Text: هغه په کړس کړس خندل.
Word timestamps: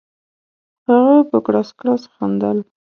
هغه 0.87 1.15
په 1.29 1.37
کړس 1.45 1.69
کړس 1.79 2.03
خندل. 2.13 2.57